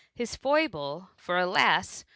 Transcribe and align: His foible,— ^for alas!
His 0.15 0.35
foible,— 0.35 1.09
^for 1.23 1.39
alas! 1.39 2.05